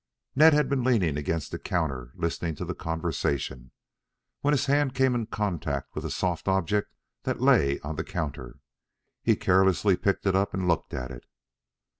Ned 0.35 0.53
had 0.53 0.67
been 0.67 0.83
leaning 0.83 1.15
against 1.15 1.51
the 1.51 1.59
counter 1.59 2.11
listening 2.15 2.55
to 2.55 2.65
the 2.65 2.73
conversation, 2.73 3.71
when 4.39 4.51
his 4.51 4.65
hand 4.65 4.95
came 4.95 5.13
in 5.13 5.27
contact 5.27 5.93
with 5.93 6.03
a 6.03 6.09
soft 6.09 6.47
object 6.47 6.91
that 7.21 7.39
lay 7.39 7.79
on 7.81 7.97
the 7.97 8.03
counter. 8.03 8.55
He 9.21 9.35
carelessly 9.35 9.95
picked 9.97 10.25
it 10.25 10.35
up 10.35 10.55
and 10.55 10.67
looked 10.67 10.95
at 10.95 11.11
it. 11.11 11.25